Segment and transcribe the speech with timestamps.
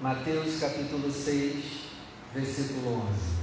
[0.00, 1.56] Mateus capítulo 6,
[2.32, 3.38] versículo 11.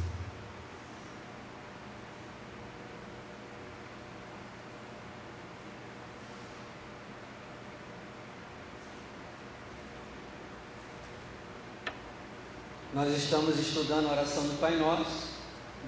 [12.94, 15.32] Nós estamos estudando a oração do Pai Nosso.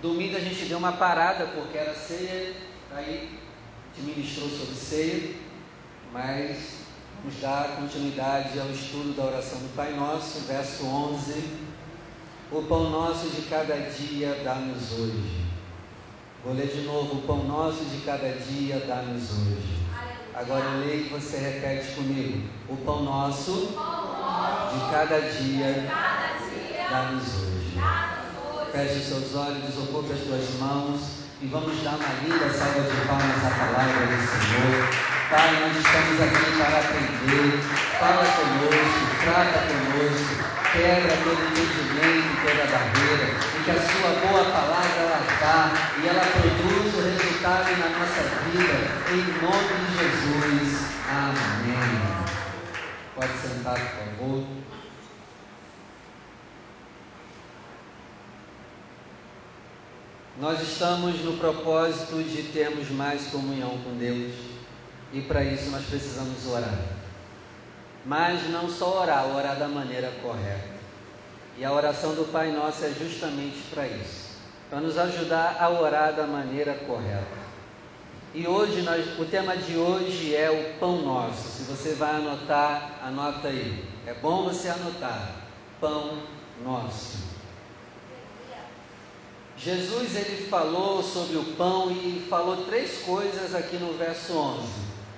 [0.02, 2.54] Domingo a gente deu uma parada porque era ceia,
[2.92, 3.40] aí
[3.94, 5.34] a gente ministrou sobre ceia,
[6.12, 6.87] mas
[7.24, 11.68] vamos dar continuidade ao estudo da oração do Pai Nosso, verso 11.
[12.52, 15.46] O pão nosso de cada dia dá-nos hoje.
[16.44, 19.78] Vou ler de novo: o pão nosso de cada dia dá-nos hoje.
[20.34, 23.74] Agora eu leio e você repete comigo: o pão nosso
[24.74, 25.88] de cada dia
[26.90, 27.78] dá-nos hoje.
[28.72, 31.02] Feche os seus olhos, desocupe as tuas mãos
[31.42, 35.17] e vamos dar uma linda salva de palmas à palavra do Senhor.
[35.30, 37.60] Pai, estamos aqui para aprender.
[38.00, 40.34] Fala conosco, trata conosco,
[40.72, 45.72] quebra todo entendimento, toda barreira, e que a sua boa palavra ela vá
[46.02, 48.78] e ela produz o resultado na nossa vida,
[49.12, 50.86] em nome de Jesus.
[51.10, 51.76] Amém.
[53.14, 54.48] Pode sentar, por favor.
[60.40, 64.57] Nós estamos no propósito de termos mais comunhão com Deus
[65.14, 66.80] e para isso nós precisamos orar.
[68.06, 70.78] Mas não só orar, orar da maneira correta.
[71.58, 74.28] E a oração do Pai Nosso é justamente para isso
[74.70, 77.48] para nos ajudar a orar da maneira correta.
[78.34, 81.48] E hoje nós, o tema de hoje é o pão nosso.
[81.50, 83.86] Se você vai anotar, anota aí.
[84.06, 85.36] É bom você anotar.
[85.80, 86.22] Pão
[86.64, 87.26] nosso.
[89.58, 94.68] Jesus ele falou sobre o pão e falou três coisas aqui no verso 11.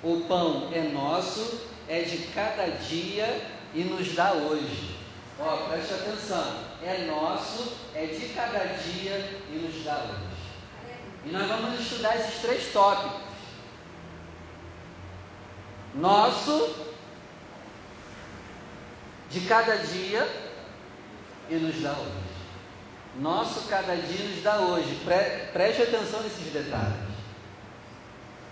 [0.03, 3.42] O pão é nosso, é de cada dia
[3.73, 4.97] e nos dá hoje.
[5.39, 6.69] Ó, preste atenção.
[6.81, 10.39] É nosso, é de cada dia e nos dá hoje.
[11.25, 13.29] E nós vamos estudar esses três tópicos.
[15.96, 16.75] Nosso,
[19.29, 20.28] de cada dia
[21.50, 22.29] e nos dá hoje.
[23.18, 24.95] Nosso cada dia nos dá hoje.
[25.03, 27.09] Pre preste atenção nesses detalhes.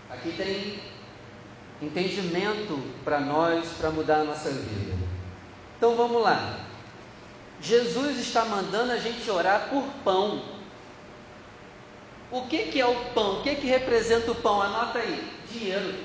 [0.09, 0.96] Aqui tem
[1.81, 4.95] entendimento para nós, para mudar a nossa vida.
[5.77, 6.59] Então vamos lá.
[7.61, 10.43] Jesus está mandando a gente orar por pão.
[12.31, 13.39] O que, que é o pão?
[13.39, 14.61] O que, que representa o pão?
[14.61, 15.95] Anota aí: dinheiro.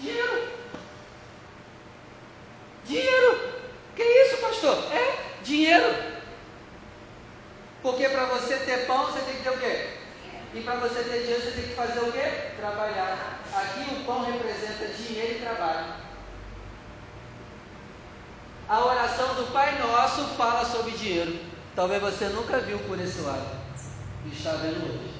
[0.00, 0.48] Dinheiro.
[2.84, 3.52] Dinheiro.
[3.94, 4.76] Que isso, pastor?
[4.92, 6.12] É dinheiro.
[7.82, 9.88] Porque para você ter pão, você tem que ter o quê?
[10.54, 12.54] E para você ter dinheiro, você tem que fazer o quê?
[12.56, 13.41] Trabalhar.
[14.04, 15.94] Pão representa dinheiro e trabalho.
[18.68, 21.38] A oração do Pai Nosso fala sobre dinheiro.
[21.74, 23.46] Talvez você nunca viu por esse lado.
[24.24, 25.12] E está vendo hoje.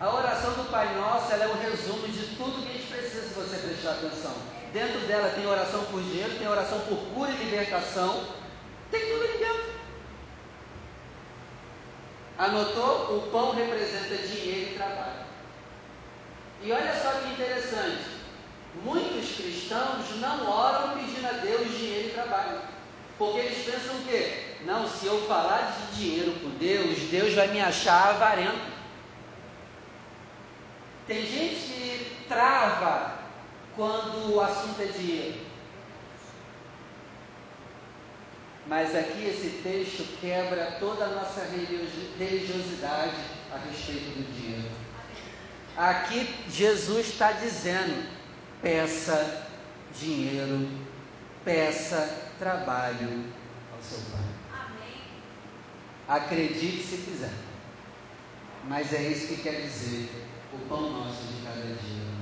[0.00, 3.34] A oração do Pai Nosso é um resumo de tudo que a gente precisa se
[3.34, 4.32] você prestar atenção.
[4.72, 8.24] Dentro dela tem oração por dinheiro, tem oração por cura e libertação.
[8.90, 9.79] Tem tudo aqui dentro.
[12.40, 13.18] Anotou?
[13.18, 15.26] O pão representa dinheiro e trabalho.
[16.62, 18.18] E olha só que interessante.
[18.82, 22.62] Muitos cristãos não oram pedindo a Deus dinheiro e trabalho.
[23.18, 24.56] Porque eles pensam o quê?
[24.64, 28.72] Não, se eu falar de dinheiro com Deus, Deus vai me achar avarento.
[31.06, 33.18] Tem gente que trava
[33.76, 35.49] quando o assunto é dinheiro.
[38.70, 43.16] Mas aqui esse texto quebra toda a nossa religiosidade
[43.52, 44.70] a respeito do dinheiro.
[45.76, 48.08] Aqui Jesus está dizendo:
[48.62, 49.44] peça
[49.98, 50.68] dinheiro,
[51.44, 53.24] peça trabalho
[53.74, 54.66] ao seu pai.
[54.68, 55.00] Amém.
[56.06, 57.34] Acredite se quiser.
[58.68, 60.08] Mas é isso que quer dizer
[60.52, 62.20] o pão nosso de cada dia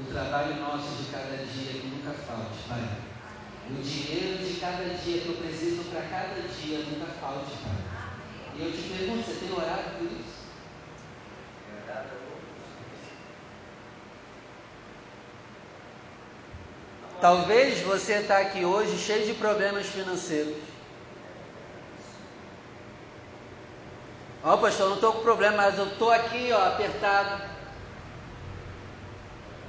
[0.00, 3.11] o trabalho nosso de cada dia que nunca falte, Pai.
[3.70, 7.52] O dinheiro de cada dia que eu preciso para cada dia nunca falte.
[8.54, 10.42] E eu te pergunto, você tem orado por isso?
[17.20, 20.56] Talvez você está aqui hoje cheio de problemas financeiros.
[24.42, 27.44] Ó, oh, pastor, não estou com problema, mas eu estou aqui, ó, apertado.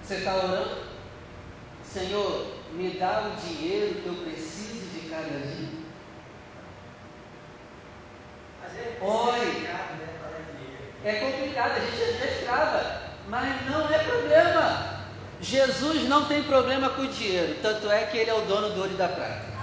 [0.02, 0.78] Você está orando?
[1.86, 5.84] Senhor, me dá o dinheiro que eu preciso de cada dia.
[9.02, 9.68] Oi.
[11.06, 15.04] É complicado, a gente às vezes trava, mas não é problema.
[15.42, 18.80] Jesus não tem problema com o dinheiro, tanto é que ele é o dono do
[18.82, 19.54] ouro e da prata.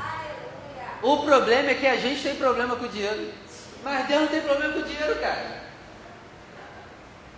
[1.02, 3.32] O problema é que a gente tem problema com o dinheiro.
[3.82, 5.62] Mas Deus não tem problema com o dinheiro, cara.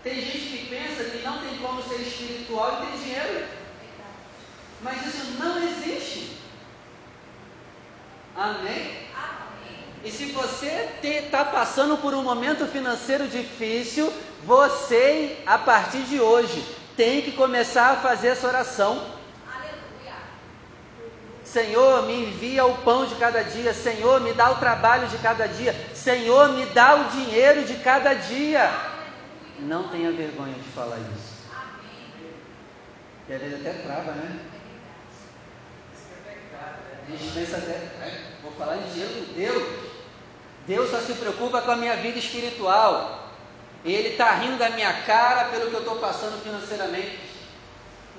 [0.02, 3.61] Tem gente que pensa que não tem como ser espiritual e ter dinheiro.
[4.82, 6.36] Mas isso não existe.
[8.36, 9.02] Amém?
[10.04, 14.12] E se você está passando por um momento financeiro difícil,
[14.44, 16.64] você, a partir de hoje,
[16.96, 19.06] tem que começar a fazer essa oração.
[19.46, 20.16] Aleluia.
[21.44, 23.72] Senhor, me envia o pão de cada dia.
[23.72, 25.72] Senhor, me dá o trabalho de cada dia.
[25.94, 28.72] Senhor, me dá o dinheiro de cada dia.
[29.60, 31.42] Não tenha vergonha de falar isso.
[33.28, 34.51] E às vezes até trava, né?
[37.12, 39.92] Gente pensa até, é, vou falar de dinheiro Deus.
[40.66, 43.30] Deus só se preocupa com a minha vida espiritual.
[43.84, 47.18] Ele está rindo da minha cara pelo que eu estou passando financeiramente.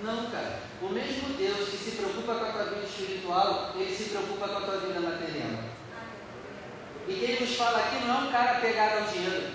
[0.03, 0.59] Não, cara.
[0.81, 4.57] O mesmo Deus que se preocupa com a tua vida espiritual, ele se preocupa com
[4.57, 5.63] a tua vida material.
[7.07, 9.53] E quem nos fala aqui não é um cara pegado ao dinheiro.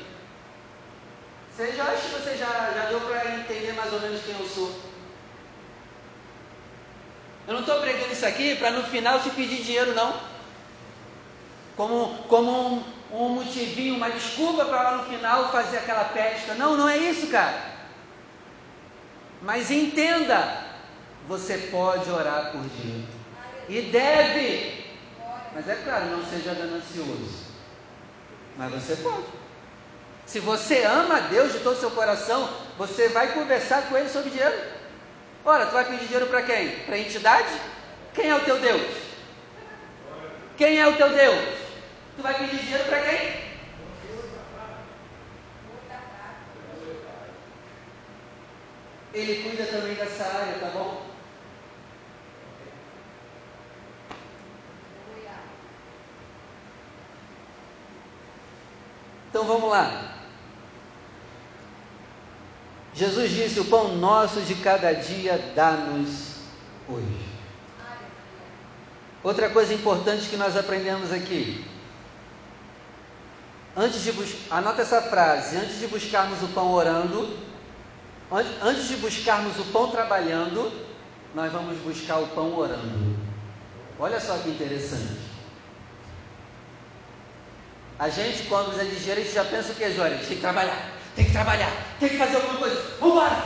[1.54, 4.46] Você já acha que você já, já deu para entender mais ou menos quem eu
[4.46, 4.87] sou?
[7.48, 10.38] Eu não estou pregando isso aqui para no final te pedir dinheiro, não
[11.78, 16.54] como, como um, um motivinho, uma desculpa para lá no final fazer aquela pesca.
[16.54, 17.56] Não, não é isso, cara.
[19.40, 20.60] Mas entenda,
[21.28, 23.06] você pode orar por dinheiro.
[23.68, 24.84] E deve.
[25.54, 27.46] Mas é claro, não seja ganancioso.
[28.56, 29.26] Mas você pode.
[30.26, 34.08] Se você ama a Deus de todo o seu coração, você vai conversar com Ele
[34.08, 34.77] sobre dinheiro.
[35.48, 36.68] Ora, tu vai pedir dinheiro para quem?
[36.80, 37.48] Para a entidade?
[38.12, 38.96] Quem é o teu Deus?
[40.58, 41.58] Quem é o teu Deus?
[42.16, 43.48] Tu vai pedir dinheiro para quem?
[49.14, 51.06] Ele cuida também dessa área, tá bom?
[59.30, 60.17] Então vamos lá.
[62.98, 66.34] Jesus disse: O pão nosso de cada dia dá-nos
[66.88, 67.28] hoje.
[69.22, 71.64] Outra coisa importante que nós aprendemos aqui:
[73.76, 74.12] antes de
[74.50, 77.38] anota essa frase, antes de buscarmos o pão orando,
[78.60, 80.72] antes de buscarmos o pão trabalhando,
[81.36, 83.16] nós vamos buscar o pão orando.
[84.00, 85.28] Olha só que interessante.
[87.96, 90.97] A gente, quando de dinheiro, a gente já pensa o que, gente tem que trabalhar,
[91.18, 93.42] tem que trabalhar, tem que fazer alguma coisa, vamos embora!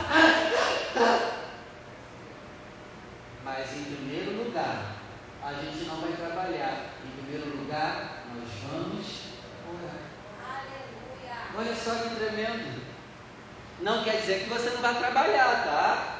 [3.43, 4.93] Mas em primeiro lugar,
[5.43, 6.93] a gente não vai trabalhar.
[7.03, 9.23] Em primeiro lugar, nós vamos
[11.55, 12.81] Olha só que tremendo.
[13.81, 16.17] Não quer dizer que você não vai trabalhar, tá?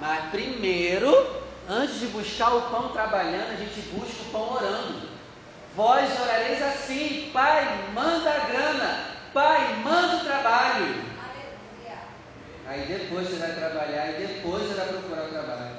[0.00, 5.08] Mas primeiro, antes de buscar o pão trabalhando, a gente busca o pão orando.
[5.76, 10.94] Vós orareis assim, Pai, manda a grana, Pai, manda o trabalho.
[12.68, 15.76] Aí depois você vai trabalhar e depois você vai procurar o trabalho.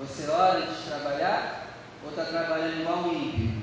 [0.00, 1.66] Você ora de trabalhar
[2.02, 3.62] ou está trabalhando igual um ímpio?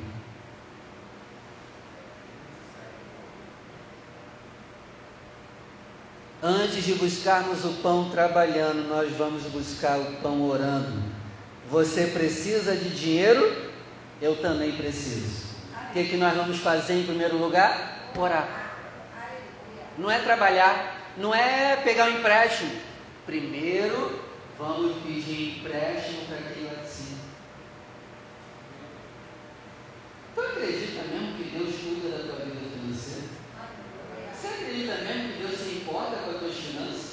[6.43, 11.01] Antes de buscarmos o pão trabalhando, nós vamos buscar o pão orando.
[11.69, 13.71] Você precisa de dinheiro?
[14.21, 15.47] Eu também preciso.
[15.89, 18.00] O que, que nós vamos fazer em primeiro lugar?
[18.17, 18.75] Orar.
[19.97, 22.71] Não é trabalhar, não é pegar um empréstimo.
[23.25, 24.19] Primeiro,
[24.57, 27.17] vamos pedir empréstimo para quem lá de cima.
[30.33, 33.27] Tu acredita mesmo que Deus cuida da tua vida financeira?
[34.33, 37.11] Você acredita mesmo que Deus se importa com as tuas finanças?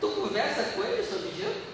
[0.00, 1.70] Tu conversa com ele sobre dinheiro?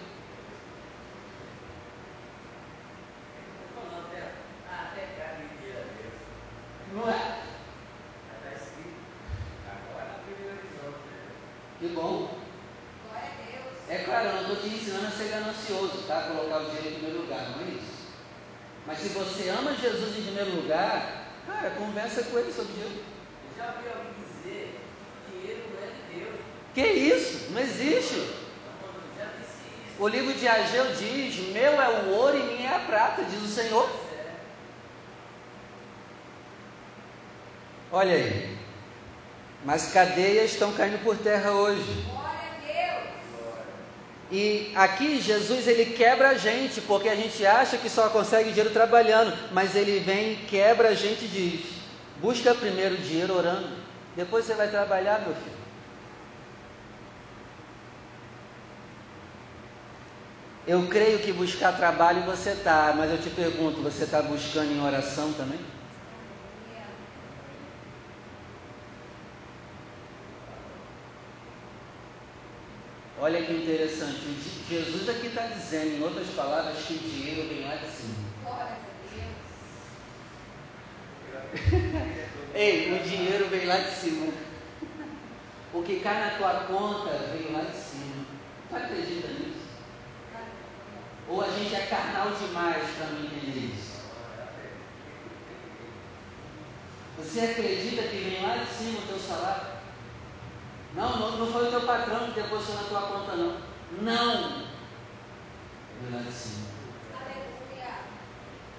[6.96, 7.40] Não é?
[8.32, 8.96] Está escrito.
[9.68, 10.20] Agora
[11.78, 12.38] Que bom.
[13.88, 16.22] É claro, eu não estou te ensinando a ser ganancioso, tá?
[16.22, 18.08] Colocar o dinheiro em primeiro lugar, não é isso.
[18.86, 23.04] Mas se você ama Jesus em primeiro lugar, cara, conversa com ele sobre dinheiro.
[23.56, 24.16] Já vi alguém
[26.76, 27.52] que isso?
[27.52, 28.34] Não existe.
[29.98, 33.42] O livro de Ageu diz: Meu é o ouro e minha é a prata, diz
[33.42, 33.88] o Senhor.
[37.90, 38.58] Olha aí.
[39.64, 42.04] Mas cadeias estão caindo por terra hoje.
[44.30, 48.70] E aqui Jesus ele quebra a gente, porque a gente acha que só consegue dinheiro
[48.70, 51.66] trabalhando, mas ele vem, quebra a gente e diz:
[52.20, 53.68] busca primeiro dinheiro orando,
[54.16, 55.56] depois você vai trabalhar, meu filho.
[60.66, 64.84] Eu creio que buscar trabalho você está, mas eu te pergunto, você está buscando em
[64.84, 65.60] oração também?
[73.26, 74.20] Olha que interessante,
[74.70, 78.14] Jesus aqui está dizendo, em outras palavras, que o dinheiro vem lá de cima.
[82.54, 84.32] Ei, o dinheiro vem lá de cima.
[85.74, 88.26] O que cai na tua conta vem lá de cima.
[88.70, 89.66] Tu acredita nisso?
[91.28, 94.02] Ou a gente é carnal demais para não entender isso?
[97.18, 99.75] Você acredita que vem lá de cima o teu salário?
[100.94, 103.56] Não, não, não foi o teu patrão que depositou na tua conta, não.
[104.02, 104.66] Não!
[106.02, 106.66] Vem lá de cima.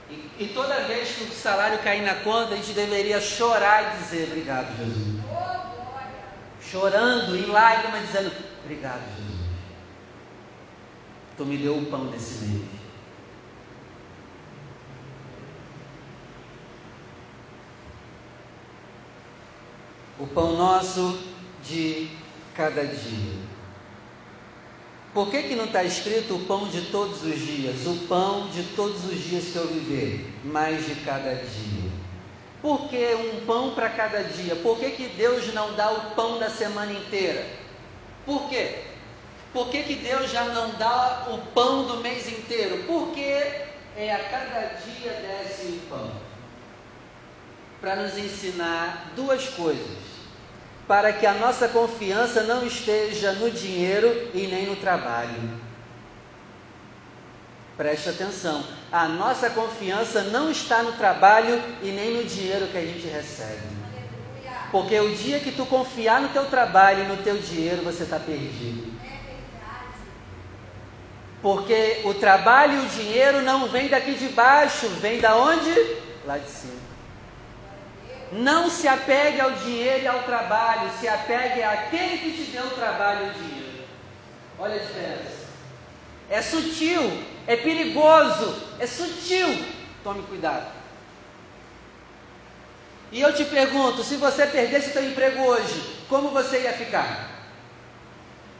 [0.09, 3.97] E, e, toda vez que o salário cair na conta, a gente deveria chorar e
[3.97, 5.21] dizer obrigado, Jesus.
[6.61, 8.31] Chorando, em lágrimas, dizendo
[8.63, 9.47] obrigado, Jesus.
[11.35, 12.67] Tu me deu o pão desse mês.
[20.19, 21.19] O pão nosso
[21.67, 22.09] de
[22.55, 23.47] cada dia.
[25.13, 27.85] Por que, que não está escrito o pão de todos os dias?
[27.87, 31.91] O pão de todos os dias que eu viver, mais de cada dia.
[32.61, 34.55] Por que um pão para cada dia?
[34.57, 37.45] Por que, que Deus não dá o pão da semana inteira?
[38.25, 38.83] Por quê?
[39.53, 42.83] Por que, que Deus já não dá o pão do mês inteiro?
[42.85, 43.21] Porque
[43.95, 46.11] é a cada dia desce o pão.
[47.79, 50.16] Para nos ensinar duas coisas
[50.87, 55.67] para que a nossa confiança não esteja no dinheiro e nem no trabalho.
[57.75, 62.81] Preste atenção, a nossa confiança não está no trabalho e nem no dinheiro que a
[62.81, 63.77] gente recebe.
[64.71, 68.17] Porque o dia que tu confiar no teu trabalho e no teu dinheiro, você está
[68.19, 68.91] perdido.
[71.41, 75.71] Porque o trabalho e o dinheiro não vem daqui de baixo, vem da onde?
[76.25, 76.76] Lá de cima.
[78.31, 82.71] Não se apegue ao dinheiro e ao trabalho, se apegue àquele que te deu o
[82.71, 83.83] trabalho e o dinheiro.
[84.59, 85.47] Olha a diferença.
[86.29, 89.65] É sutil, é perigoso, é sutil.
[90.03, 90.77] Tome cuidado.
[93.11, 97.37] E eu te pergunto, se você perdesse seu emprego hoje, como você ia ficar?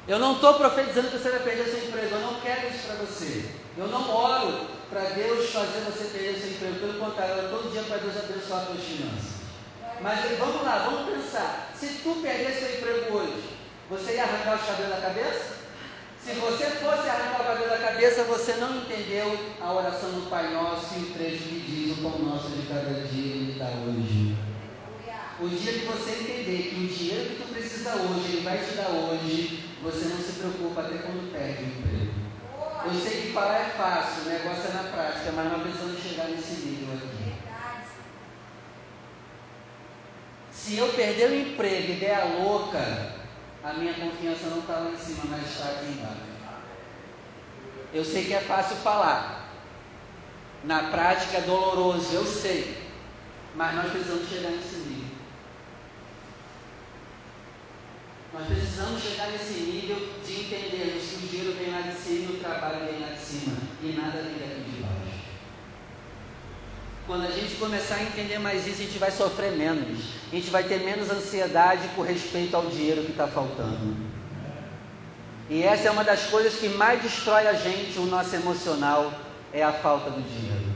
[0.08, 2.96] Eu não estou profetizando que você vai perder seu emprego, eu não quero isso para
[2.96, 3.52] você.
[3.78, 7.84] Eu não oro para Deus fazer você perder seu emprego, pelo contrário, eu todo dia
[7.84, 9.37] para Deus abençoar as suas finanças.
[10.02, 11.72] Mas vamos lá, vamos pensar.
[11.76, 13.44] Se tu perdesse seu emprego hoje,
[13.90, 15.58] você ia arrancar os cabelos da cabeça?
[16.24, 20.54] Se você fosse arrancar o cabelo da cabeça, você não entendeu a oração do Pai
[20.54, 24.36] Nosso e o trecho que diz o pão nosso de cada dia ele dá hoje.
[25.40, 28.74] O dia que você entender que o dinheiro que tu precisa hoje, ele vai te
[28.74, 32.14] dar hoje, você não se preocupa até quando perde o emprego.
[32.86, 36.28] Eu sei que falar é fácil, o negócio é na prática, mas nós precisamos chegar
[36.28, 37.34] nesse nível aqui.
[40.58, 43.14] Se eu perder o emprego e der a louca,
[43.64, 46.38] a minha confiança não está lá em cima, mas está aqui embaixo.
[47.94, 49.50] Eu sei que é fácil falar.
[50.64, 52.86] Na prática é doloroso, eu sei.
[53.56, 55.18] Mas nós precisamos chegar nesse nível.
[58.34, 59.96] Nós precisamos chegar nesse nível
[60.26, 63.22] de entendermos que o dinheiro vem lá de cima e o trabalho vem lá de
[63.22, 63.56] cima.
[63.82, 64.67] E nada vem daqui.
[67.08, 69.98] Quando a gente começar a entender mais isso, a gente vai sofrer menos.
[70.30, 73.96] A gente vai ter menos ansiedade com respeito ao dinheiro que está faltando.
[75.50, 79.14] E essa é uma das coisas que mais destrói a gente, o nosso emocional,
[79.54, 80.68] é a falta do dinheiro.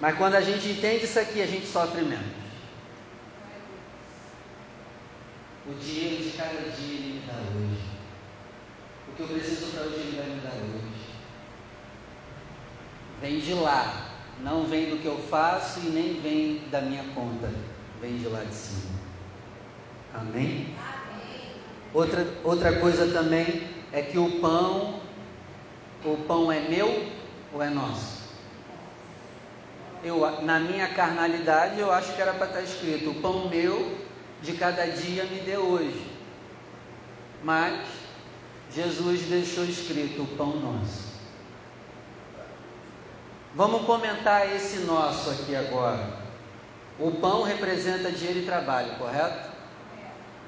[0.00, 2.42] Mas quando a gente entende isso aqui, a gente sofre menos.
[5.64, 7.82] O dinheiro de cada dia ele me dá hoje.
[9.08, 10.92] O que eu preciso para hoje ele vai me dar hoje.
[13.20, 14.11] Vem de lá,
[14.42, 17.50] não vem do que eu faço e nem vem da minha conta,
[18.00, 18.90] vem de lá de cima.
[20.14, 20.74] Amém?
[20.76, 21.50] Amém?
[21.94, 25.00] Outra, outra coisa também é que o pão,
[26.04, 27.06] o pão é meu
[27.52, 28.22] ou é nosso?
[30.02, 33.96] Eu, na minha carnalidade, eu acho que era para estar escrito: o pão meu
[34.42, 36.04] de cada dia me dê hoje.
[37.44, 37.86] Mas
[38.74, 41.11] Jesus deixou escrito o pão nosso.
[43.54, 46.22] Vamos comentar esse nosso aqui agora.
[46.98, 49.50] O pão representa dinheiro e trabalho, correto?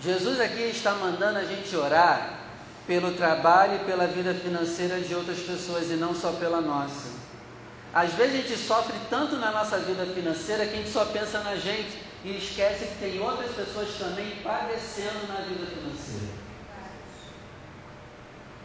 [0.00, 2.40] Jesus aqui está mandando a gente orar
[2.86, 7.08] pelo trabalho e pela vida financeira de outras pessoas e não só pela nossa.
[7.92, 11.40] Às vezes a gente sofre tanto na nossa vida financeira que a gente só pensa
[11.40, 16.43] na gente e esquece que tem outras pessoas também padecendo na vida financeira.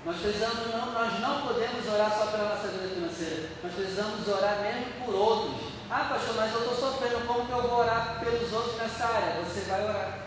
[0.06, 4.62] Nós precisamos, não, nós não podemos orar só pela nossa vida financeira, nós precisamos orar
[4.62, 5.70] mesmo por outros.
[5.92, 9.42] Ah, pastor, mas eu estou sofrendo, como que eu vou orar pelos outros nessa área?
[9.44, 10.20] Você vai orar.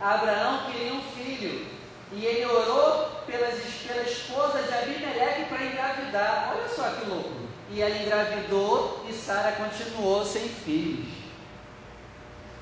[0.00, 1.66] Abraão queria um filho
[2.12, 3.54] e ele orou pelas,
[3.86, 6.54] pela esposa de Abimeleque para engravidar.
[6.56, 7.30] Olha só que louco.
[7.70, 11.08] E ela engravidou e Sara continuou sem filhos.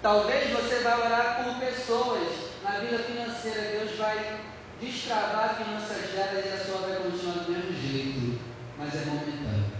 [0.02, 2.28] Talvez você vai orar por pessoas
[2.62, 4.38] na vida financeira, Deus vai
[4.80, 8.40] destravar finanças delas e a sua vai continuar do mesmo jeito,
[8.78, 9.78] mas é momentâneo.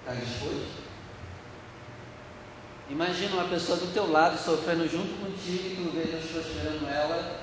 [0.00, 0.82] Está disposto?
[2.90, 7.40] Imagina uma pessoa do teu lado sofrendo junto contigo e tu vê Deus prosperando ela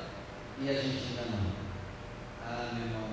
[0.62, 1.52] e a gente ainda não.
[2.46, 3.10] Ah, meu irmão.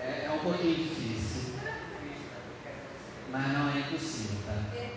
[0.00, 1.54] É, é um pouquinho difícil.
[3.30, 4.93] Mas não é impossível, tá?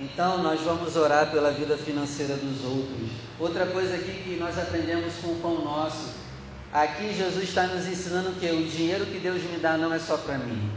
[0.00, 3.10] Então nós vamos orar pela vida financeira dos outros.
[3.38, 6.14] Outra coisa aqui que nós aprendemos com o pão nosso.
[6.72, 10.16] Aqui Jesus está nos ensinando que o dinheiro que Deus me dá não é só
[10.16, 10.70] para mim.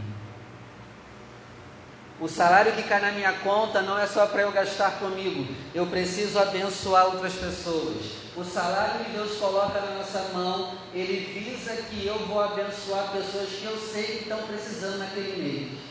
[2.19, 5.53] O salário que cai na minha conta não é só para eu gastar comigo.
[5.73, 7.97] Eu preciso abençoar outras pessoas.
[8.35, 13.49] O salário que Deus coloca na nossa mão, ele visa que eu vou abençoar pessoas
[13.49, 15.90] que eu sei que estão precisando naquele mês.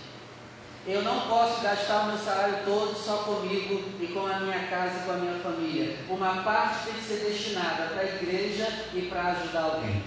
[0.87, 4.99] Eu não posso gastar o meu salário todo só comigo e com a minha casa
[4.99, 5.96] e com a minha família.
[6.08, 10.02] Uma parte tem que ser destinada para a igreja e para ajudar alguém.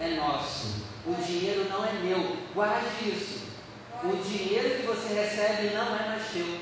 [0.00, 0.86] É nosso.
[1.06, 2.36] O dinheiro não é meu.
[2.54, 3.48] Guarde isso.
[4.04, 6.60] O dinheiro que você recebe não é mais teu.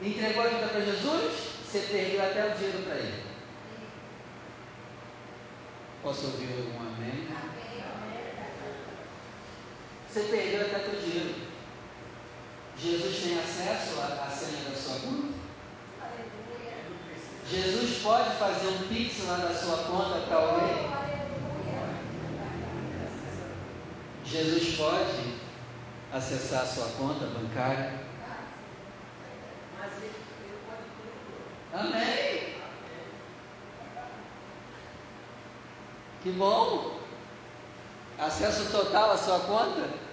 [0.00, 1.48] Entregou a vida para Jesus?
[1.64, 3.24] Você perdeu até o dinheiro para ele.
[6.02, 7.28] Posso ouvir um amém?
[10.08, 11.47] Você perdeu até o dinheiro.
[12.80, 15.38] Jesus tem acesso à, senha da sua conta?
[17.50, 20.88] Jesus pode fazer um pix lá da sua conta para alguém?
[24.24, 25.34] Jesus pode
[26.12, 27.98] acessar a sua conta bancária?
[31.72, 32.54] Amém.
[36.22, 36.98] Que bom.
[38.18, 40.08] Acesso total à sua conta?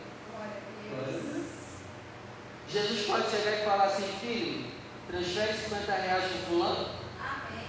[2.70, 4.66] Jesus pode chegar e falar assim, filho,
[5.08, 6.90] transfere 50 reais para o fulano?
[7.20, 7.68] Amém.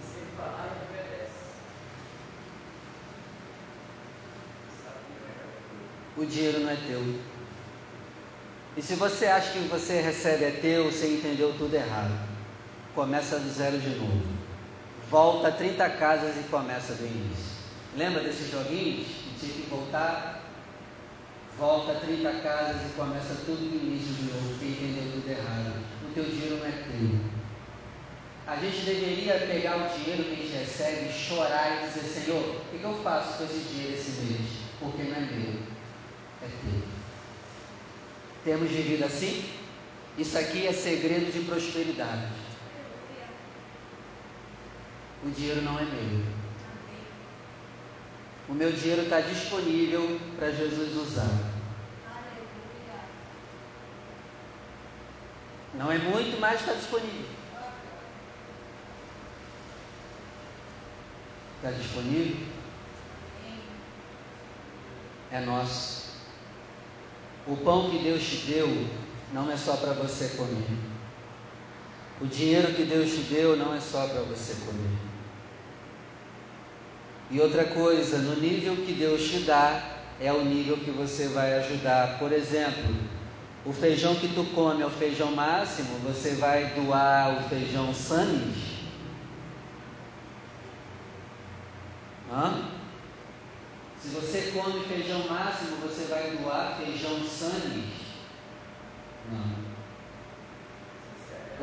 [0.00, 1.32] Sem falar, obedece.
[6.16, 7.20] O dinheiro não é teu.
[8.76, 12.12] E se você acha que você recebe é teu, você entendeu tudo errado.
[12.94, 14.22] Começa do zero de novo.
[15.08, 17.54] Volta 30 casas e começa do início.
[17.96, 20.33] Lembra desses joguinhos que tinha que voltar
[21.58, 25.84] volta 30 casas e começa tudo do início de novo, porque entendeu tudo errado.
[26.08, 27.34] O teu dinheiro não é teu.
[28.46, 32.78] A gente deveria pegar o dinheiro que a gente recebe, chorar e dizer, Senhor, o
[32.78, 34.50] que, eu faço com esse dinheiro esse mês?
[34.78, 35.62] Porque não é meu,
[36.42, 36.82] é teu.
[38.44, 39.48] Temos vivido assim?
[40.18, 42.28] Isso aqui é segredo de prosperidade.
[45.24, 46.33] O dinheiro não é meu.
[48.48, 51.54] O meu dinheiro está disponível para Jesus usar.
[55.74, 57.26] Não é muito, mas está disponível.
[61.56, 62.46] Está disponível?
[65.32, 66.04] É nosso.
[67.46, 68.68] O pão que Deus te deu
[69.32, 70.78] não é só para você comer.
[72.20, 75.13] O dinheiro que Deus te deu não é só para você comer.
[77.34, 79.82] E outra coisa, no nível que Deus te dá,
[80.20, 82.16] é o nível que você vai ajudar.
[82.16, 82.94] Por exemplo,
[83.66, 88.56] o feijão que tu come é o feijão máximo, você vai doar o feijão sanis?
[92.32, 92.68] Hã?
[94.00, 97.94] Se você come feijão máximo, você vai doar feijão sanis?
[99.32, 99.74] Não.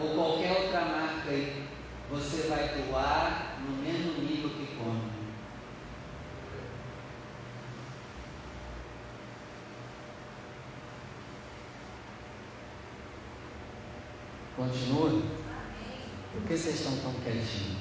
[0.04, 1.64] Ou qualquer outra marca aí,
[2.10, 5.21] você vai doar no mesmo nível que come.
[14.62, 15.24] Continua?
[16.34, 17.78] Por que vocês estão tão quietinhos?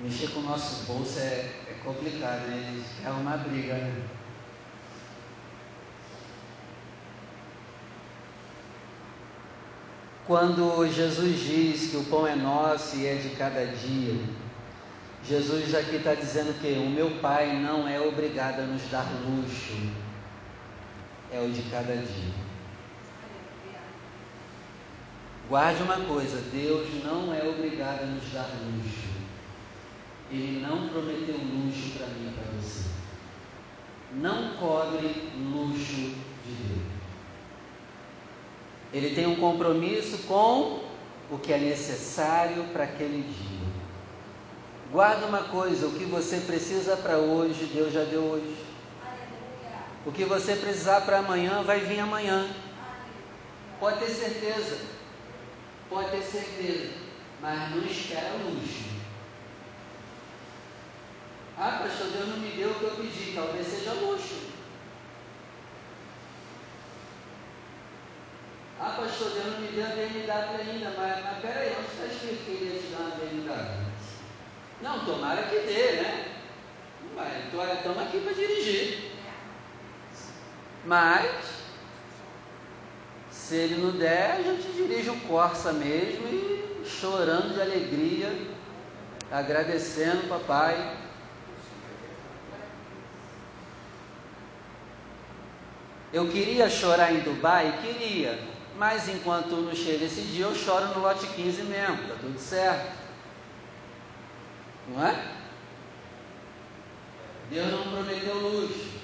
[0.00, 2.82] Mexer com o nosso bolso é, é complicado, né?
[3.04, 4.08] É uma briga, né?
[10.26, 14.18] Quando Jesus diz que o pão é nosso e é de cada dia,
[15.22, 19.76] Jesus aqui está dizendo que o meu Pai não é obrigado a nos dar luxo
[21.30, 22.47] é o de cada dia.
[25.48, 29.08] Guarde uma coisa: Deus não é obrigado a nos dar luxo.
[30.30, 32.84] Ele não prometeu luxo para mim e para você.
[34.12, 36.88] Não cobre luxo de Deus.
[38.92, 40.82] Ele tem um compromisso com
[41.30, 43.68] o que é necessário para aquele dia.
[44.92, 48.68] Guarda uma coisa: o que você precisa para hoje, Deus já deu hoje.
[50.04, 52.46] O que você precisar para amanhã, vai vir amanhã.
[53.80, 54.97] Pode ter certeza.
[55.88, 56.92] Pode ter certeza.
[57.40, 58.88] Mas não espera luxo.
[61.56, 63.32] Ah, pastor, Deus não me deu o que eu pedi.
[63.34, 64.48] Talvez seja luxo.
[68.80, 72.44] Ah, pastor, Deus não me deu a BMW ainda, mas, mas peraí, onde está escrito
[72.44, 73.88] que ele ia te dar uma BMW?
[74.80, 76.36] Não, tomara que dê, né?
[77.16, 79.12] Mas estamos aqui para dirigir.
[80.84, 81.57] Mas,
[83.48, 88.30] se ele não der, a gente dirige o Corsa mesmo e chorando de alegria,
[89.32, 90.98] agradecendo papai.
[96.12, 97.78] Eu queria chorar em Dubai?
[97.80, 98.38] Queria.
[98.76, 102.92] Mas enquanto não chega esse dia, eu choro no lote 15 mesmo, tá tudo certo.
[104.88, 105.32] Não é?
[107.50, 108.97] Deus não prometeu luxo.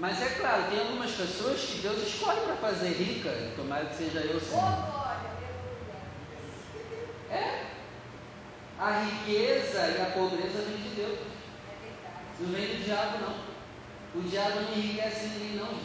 [0.00, 4.20] Mas é claro, tem algumas pessoas que Deus escolhe para fazer rica, tomara que seja
[4.20, 4.56] eu sim.
[7.30, 7.66] É.
[8.78, 11.18] A riqueza e a pobreza vem de Deus.
[12.40, 14.20] Não vem do diabo, não.
[14.20, 15.78] O diabo não enriquece ninguém, não.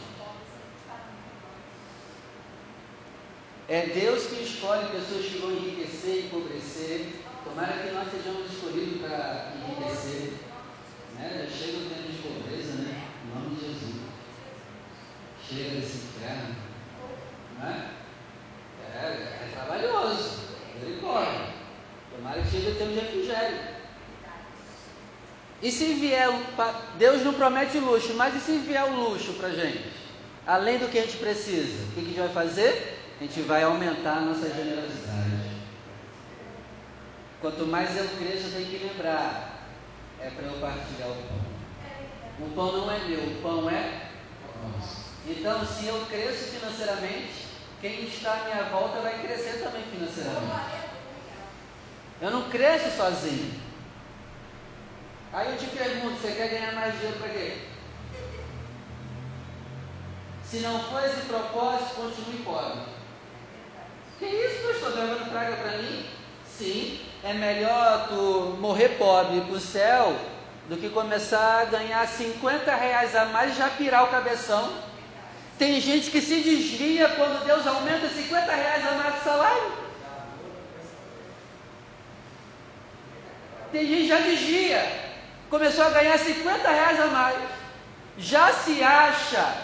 [3.68, 7.06] É Deus que escolhe pessoas que vão enriquecer e empobrecer.
[7.44, 10.32] Tomara que nós sejamos escolhidos para enriquecer.
[11.16, 11.46] Né?
[11.50, 13.08] Já chega o tempo de pobreza, né?
[13.22, 13.96] Em nome de Jesus.
[15.48, 16.56] Chega desse inferno.
[17.58, 17.90] Né?
[18.94, 20.40] É, é trabalhoso.
[20.74, 21.46] Misericórdia.
[22.14, 23.76] Tomara que chegue o tempo de refrigério.
[25.62, 26.28] E se vier,
[26.98, 29.90] Deus não promete luxo, mas e se vier o luxo para gente?
[30.46, 32.96] Além do que a gente precisa, o que a gente vai fazer?
[33.18, 35.56] a gente vai aumentar a nossa generosidade.
[37.40, 39.64] Quanto mais eu cresço, eu tenho que lembrar,
[40.20, 42.46] é para eu partilhar o pão.
[42.46, 44.10] O pão não é meu, o pão é
[44.62, 45.15] nosso.
[45.28, 47.46] Então, se eu cresço financeiramente,
[47.80, 50.86] quem está à minha volta vai crescer também financeiramente.
[52.20, 53.60] Eu não cresço sozinho.
[55.32, 57.58] Aí eu te pergunto, você quer ganhar mais dinheiro para quê?
[60.44, 62.80] Se não for esse propósito, continue pobre.
[64.18, 64.90] Que isso, pastor?
[64.90, 66.06] Está levando praga para mim?
[66.48, 70.16] Sim, é melhor tu morrer pobre para o céu
[70.68, 74.85] do que começar a ganhar 50 reais a mais e já pirar o cabeção.
[75.58, 79.72] Tem gente que se desvia quando Deus aumenta 50 reais a mais de salário.
[83.72, 85.12] Tem gente que já desvia,
[85.50, 87.38] começou a ganhar 50 reais a mais,
[88.18, 89.54] já se acha.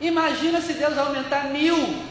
[0.00, 2.04] Imagina se Deus aumentar mil.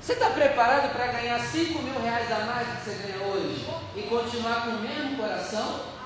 [0.00, 4.02] Você está preparado para ganhar 5 mil reais a mais que você ganha hoje e
[4.02, 5.98] continuar com o mesmo coração?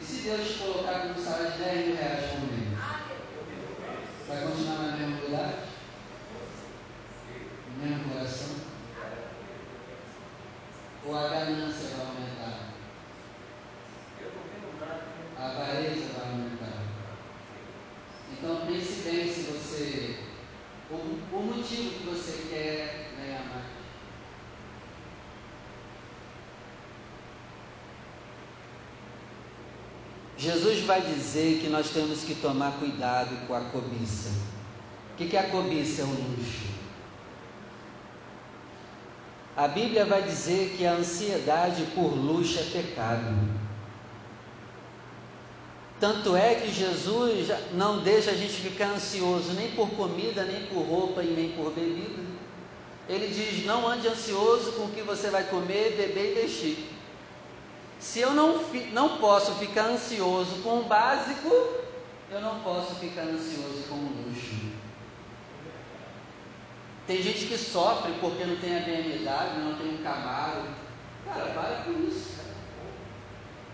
[0.00, 0.04] E
[0.36, 2.78] se te colocar com um salário de 10 mil reais por mês?
[4.28, 5.56] Vai continuar na mesma idade?
[7.70, 8.56] No mesmo coração?
[11.06, 12.74] Ou a ganância vai aumentar?
[15.38, 16.82] A avareza vai aumentar.
[18.32, 20.18] Então pense bem se você.
[20.90, 23.78] O, o motivo que você quer ganhar mais.
[30.38, 34.30] Jesus vai dizer que nós temos que tomar cuidado com a cobiça.
[35.12, 36.02] O que é a cobiça?
[36.02, 36.68] É o luxo.
[39.56, 43.34] A Bíblia vai dizer que a ansiedade por luxo é pecado.
[45.98, 50.82] Tanto é que Jesus não deixa a gente ficar ansioso nem por comida, nem por
[50.82, 52.22] roupa e nem por bebida.
[53.08, 56.97] Ele diz: não ande ansioso com o que você vai comer, beber e vestir.
[58.00, 61.48] Se eu não, não posso ficar ansioso com o básico,
[62.30, 64.68] eu não posso ficar ansioso com o luxo.
[67.06, 70.62] Tem gente que sofre porque não tem a BMW, não tem um Camaro.
[71.24, 72.38] Cara, para com isso.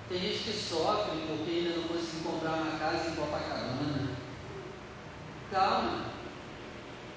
[0.08, 4.10] Tem gente que sofre porque ainda não conseguiu comprar uma casa em Copacabana.
[5.50, 6.04] Calma.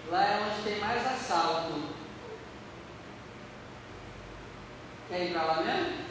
[0.09, 1.81] Lá é onde tem mais assalto.
[5.09, 6.06] Quer ir para lá mesmo?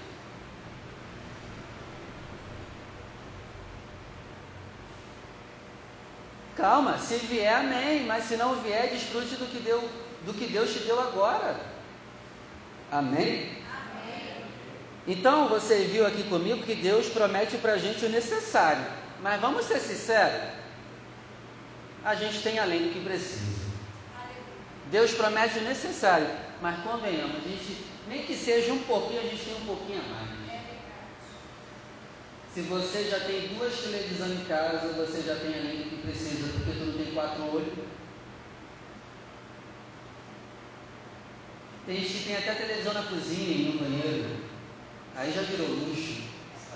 [6.67, 9.89] Calma, se vier, amém, mas se não vier, desfrute do que, deu,
[10.25, 11.61] do que Deus te deu agora.
[12.91, 13.63] Amém?
[13.79, 14.45] amém?
[15.07, 18.85] Então, você viu aqui comigo que Deus promete para a gente o necessário,
[19.23, 20.43] mas vamos ser sinceros,
[22.05, 23.65] a gente tem além do que precisa.
[24.91, 26.29] Deus promete o necessário,
[26.61, 30.09] mas convenhamos, a gente, nem que seja um pouquinho, a gente tem um pouquinho a
[30.15, 30.46] mais.
[32.57, 36.51] Se você já tem duas televisões em casa, você já tem além do que precisa,
[36.55, 37.75] porque tu não tem quatro olhos.
[41.85, 44.37] Tem gente que tem até televisão na cozinha e no banheiro.
[45.15, 46.23] Aí já virou luxo.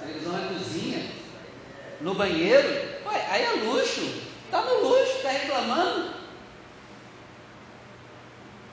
[0.00, 1.12] Televisão na cozinha,
[2.02, 2.68] no banheiro,
[3.06, 4.02] ué, aí é luxo.
[4.44, 6.12] Está no luxo, está reclamando.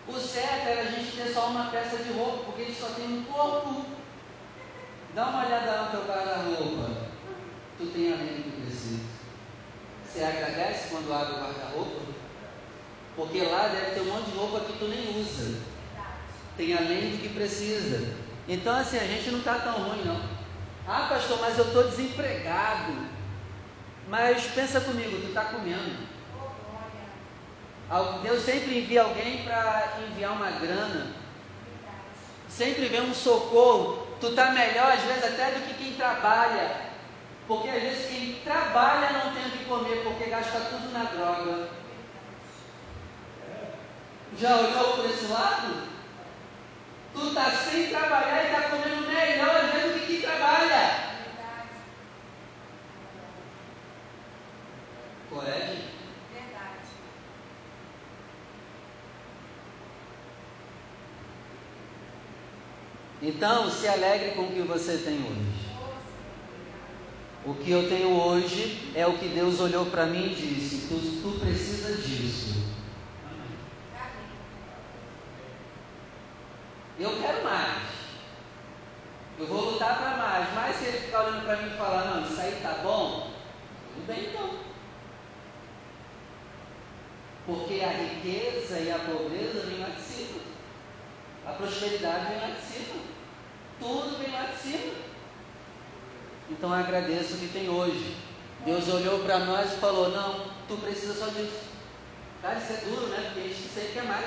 [0.10, 2.89] O certo era a gente ter só uma peça de roupa, porque a gente só
[2.89, 3.97] tem um corpo.
[5.18, 6.92] Dá uma olhada no teu guarda-roupa.
[7.80, 9.00] Tu tem além do que precisa.
[10.06, 12.02] Você agradece quando abre o guarda-roupa?
[13.16, 15.60] Porque lá deve ter um monte de roupa que tu nem usa.
[16.56, 18.14] Tem além do que precisa.
[18.48, 20.22] Então assim, a gente não está tão ruim não.
[20.88, 22.94] Ah, pastor, mas eu estou desempregado.
[24.08, 25.98] Mas pensa comigo, tu está comendo.
[28.22, 31.08] Deus sempre envia alguém para enviar uma grana.
[32.48, 36.88] Sempre vem um socorro tu está melhor às vezes até do que quem trabalha.
[37.48, 41.70] Porque às vezes quem trabalha não tem o que comer porque gasta tudo na droga.
[44.38, 45.88] Já olhou por esse lado?
[47.14, 51.08] Tu está sem trabalhar e está comendo melhor às vezes do que quem trabalha.
[55.30, 55.97] Correto?
[63.22, 65.68] Então, se alegre com o que você tem hoje.
[67.46, 71.00] O que eu tenho hoje é o que Deus olhou para mim e disse: tu,
[71.22, 72.62] tu precisa disso.
[77.00, 77.84] Eu quero mais.
[79.40, 80.54] Eu vou lutar para mais.
[80.54, 83.32] Mas se ele ficar olhando para mim e falar: Não, isso aí tá bom,
[83.94, 84.50] tudo bem então.
[87.46, 90.47] Porque a riqueza e a pobreza vêm lá de cima.
[91.48, 93.02] A prosperidade vem lá de cima.
[93.80, 94.94] Tudo vem lá de cima.
[96.50, 98.18] Então agradeço o que tem hoje.
[98.66, 101.68] Deus olhou para nós e falou: Não, tu precisa só disso.
[102.42, 103.22] Cara, isso é duro, né?
[103.26, 104.26] Porque a gente sempre quer mais.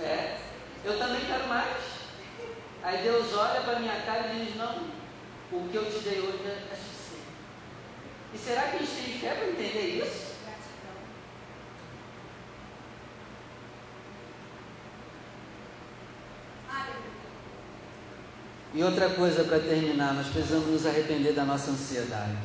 [0.00, 0.38] É,
[0.84, 1.76] eu também quero mais.
[2.82, 4.74] Aí Deus olha para minha cara e diz: Não,
[5.52, 7.28] o que eu te dei hoje é suficiente.
[8.34, 10.33] E será que a gente tem fé para entender isso?
[18.74, 22.36] E outra coisa para terminar, nós precisamos nos arrepender da nossa ansiedade.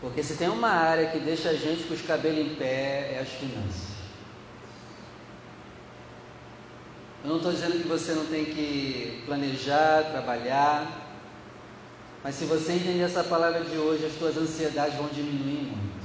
[0.00, 3.18] Porque se tem uma área que deixa a gente com os cabelos em pé, é
[3.20, 3.94] as finanças.
[7.24, 11.04] Eu não estou dizendo que você não tem que planejar, trabalhar,
[12.22, 16.04] mas se você entender essa palavra de hoje, as suas ansiedades vão diminuir muito.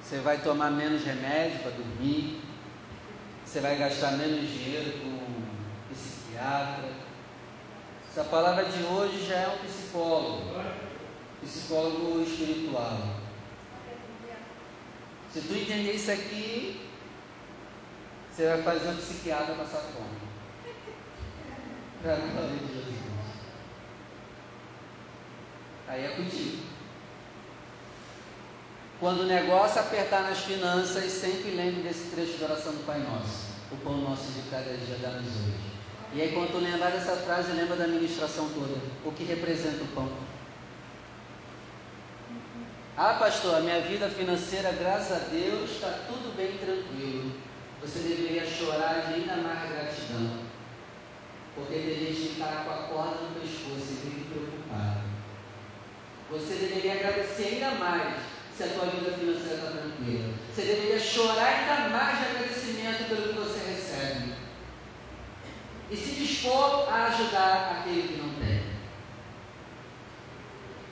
[0.00, 2.40] Você vai tomar menos remédio para dormir,
[3.46, 6.90] você vai gastar menos dinheiro com psiquiatra.
[8.10, 10.60] Essa palavra de hoje já é um psicólogo,
[11.42, 13.20] psicólogo espiritual.
[15.32, 16.90] Se tu entender isso aqui,
[18.30, 20.18] você vai fazer um psiquiatra passar fome.
[22.02, 22.96] Para não falar de Jesus.
[25.86, 26.75] Aí é contigo.
[28.98, 33.54] Quando o negócio apertar nas finanças, sempre lembre desse trecho de oração do Pai Nosso.
[33.70, 35.76] O pão nosso de cada dia dá-nos hoje.
[36.14, 38.80] E aí, quando tu lembrar dessa frase, lembra da ministração toda.
[39.04, 40.08] O que representa o pão.
[42.96, 47.32] Ah, pastor, a minha vida financeira, graças a Deus, está tudo bem tranquilo.
[47.82, 50.46] Você deveria chorar de ainda mais gratidão.
[51.54, 55.00] Porque tem gente que está com a corda no pescoço e vive preocupado.
[56.30, 60.34] Você deveria agradecer ainda mais se a tua vida financeira está tranquila.
[60.54, 64.32] Você deveria chorar ainda mais de agradecimento pelo que você recebe.
[65.90, 68.62] E se dispor a ajudar aquele que não tem.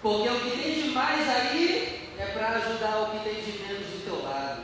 [0.03, 3.87] Porque o que tem de mais aí é para ajudar o que tem de menos
[3.87, 4.62] do teu lado.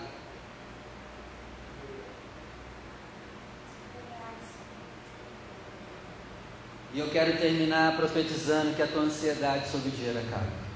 [6.92, 10.69] E eu quero terminar profetizando que a tua ansiedade sobre dinheiro acaba.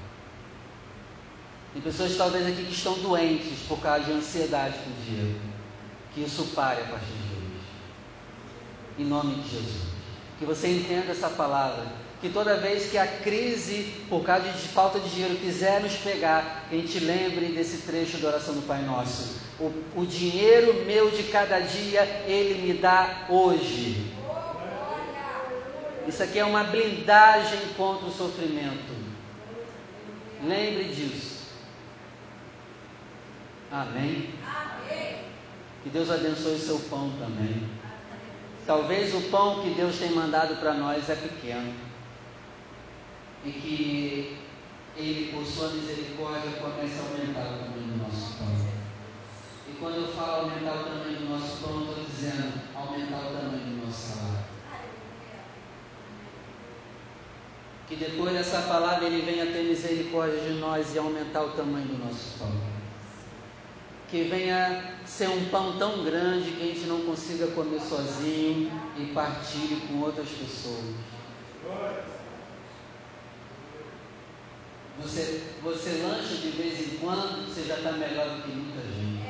[1.74, 5.40] Tem pessoas talvez aqui que estão doentes por causa de ansiedade com o dinheiro.
[6.14, 7.60] Que isso pare a partir de hoje.
[9.00, 9.82] Em nome de Jesus.
[10.38, 11.84] Que você entenda essa palavra.
[12.20, 16.66] que toda vez que a crise, por causa de falta de dinheiro, quiser nos pegar,
[16.70, 19.40] que a gente lembre desse trecho da oração do Pai Nosso.
[19.60, 24.10] O, o dinheiro meu de cada dia, Ele me dá hoje.
[26.06, 28.94] Isso aqui é uma blindagem contra o sofrimento.
[30.42, 31.34] Lembre disso.
[33.70, 34.35] Amém?
[35.83, 37.68] Que Deus abençoe o seu pão também.
[38.66, 41.74] Talvez o pão que Deus tem mandado para nós é pequeno
[43.44, 44.38] e que
[44.96, 48.48] Ele, por sua misericórdia, comece a aumentar o tamanho do nosso pão.
[49.68, 53.66] E quando eu falo aumentar o tamanho do nosso pão, estou dizendo aumentar o tamanho
[53.66, 54.44] do nosso salário.
[57.87, 61.98] Que depois dessa palavra Ele venha ter misericórdia de nós e aumentar o tamanho do
[62.03, 62.73] nosso pão.
[64.14, 69.07] Que venha ser um pão tão grande que a gente não consiga comer sozinho e
[69.07, 70.94] partilhe com outras pessoas.
[75.03, 79.24] Você, você lancha de vez em quando, você já está melhor do que muita gente.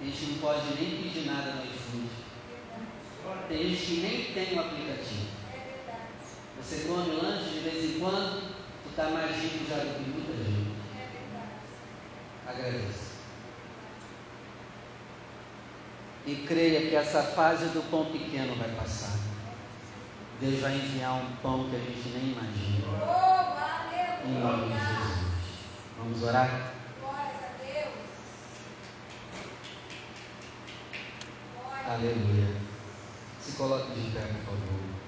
[0.00, 2.08] A gente não pode nem pedir nada no iFood.
[3.46, 5.26] Tem gente que nem tem o um aplicativo.
[6.62, 10.32] Você come lanche de vez em quando, tu está mais rico já do que muita
[10.32, 10.78] gente.
[12.46, 13.07] Agradeça.
[16.28, 19.16] E creia que essa fase do pão pequeno vai passar.
[20.38, 22.86] Deus vai enviar um pão que a gente nem imagina.
[24.26, 25.28] Em nome de Jesus.
[25.96, 26.74] Vamos orar?
[31.86, 32.56] Aleluia.
[33.40, 35.07] Se coloque de pé, por favor.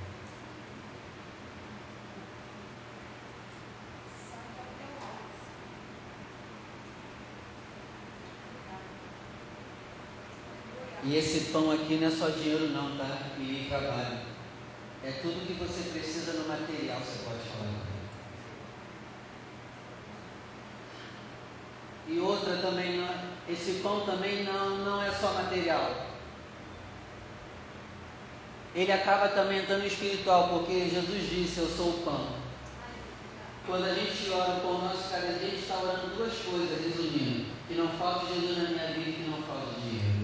[11.03, 13.31] E esse pão aqui não é só dinheiro não, tá?
[13.39, 14.19] E trabalho.
[15.03, 17.91] É tudo que você precisa no material, você pode falar.
[22.07, 23.09] E outra também, não,
[23.49, 26.09] esse pão também não, não é só material.
[28.75, 32.41] Ele acaba também entrando espiritual, porque Jesus disse, eu sou o pão.
[33.67, 37.47] Quando a gente ora o pão nosso dia, a gente está orando duas coisas, resumindo.
[37.67, 40.20] Que não falte Jesus na minha vida e que não falte dinheiro.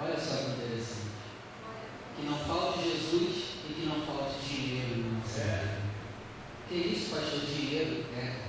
[0.00, 1.08] Olha só que interessante.
[2.16, 5.78] Que não falte Jesus e que não falte dinheiro na nossa vida.
[6.68, 7.40] Que isso, pastor?
[7.40, 8.04] Dinheiro?
[8.16, 8.48] É.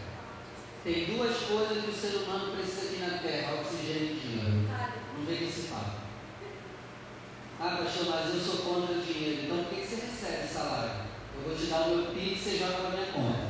[0.84, 4.70] Tem duas coisas que o ser humano precisa aqui na Terra: oxigênio e dinheiro.
[5.18, 6.00] Não vem que se fala.
[7.60, 9.44] Ah, pastor, mas eu sou contra o dinheiro.
[9.44, 11.10] Então por que você recebe salário?
[11.36, 13.48] Eu vou te dar o meu PIX e você joga na minha conta.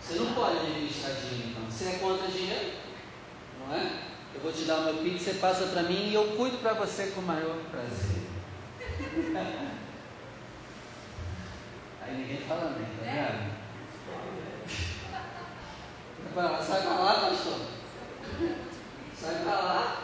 [0.00, 1.70] Você não pode administrar dinheiro, então.
[1.70, 2.72] Você é contra dinheiro?
[3.60, 4.05] Não é?
[4.36, 6.74] Eu vou te dar o meu PIX, você passa para mim e eu cuido para
[6.74, 8.20] você com o maior prazer.
[12.02, 13.56] Aí ninguém fala nem, tá vendo?
[16.62, 17.60] sai para lá, pastor.
[19.18, 20.02] Sai para lá.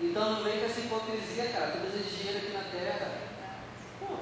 [0.00, 1.72] Então não vem com essa hipocrisia, cara.
[1.72, 3.22] Precisa de dinheiro aqui na terra.
[3.98, 4.18] Pô.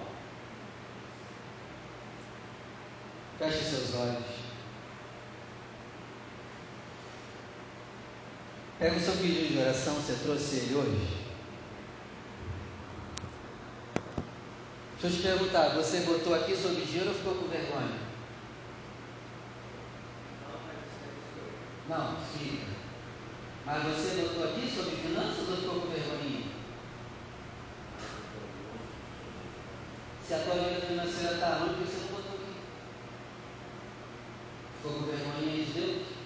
[3.39, 4.40] Feche seus olhos.
[8.81, 11.19] Pega o seu pedido de oração, você trouxe ele hoje?
[14.99, 17.99] Deixa eu te perguntar, você botou aqui sobre dinheiro ou ficou com vergonha?
[21.91, 22.69] Não, fica.
[23.67, 26.47] Mas você botou aqui sobre finanças ou ficou com vergonha?
[30.27, 32.55] Se a tua vida financeira está ruim, por que você não botou aqui?
[34.79, 36.21] Ficou com vergonha de Deus?